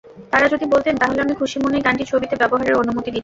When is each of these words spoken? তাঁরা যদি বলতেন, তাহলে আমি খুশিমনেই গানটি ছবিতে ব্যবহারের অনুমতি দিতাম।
তাঁরা 0.31 0.47
যদি 0.47 0.65
বলতেন, 0.65 0.95
তাহলে 0.97 1.19
আমি 1.21 1.33
খুশিমনেই 1.35 1.81
গানটি 1.81 2.03
ছবিতে 2.05 2.35
ব্যবহারের 2.35 2.75
অনুমতি 2.75 3.01
দিতাম। 3.07 3.19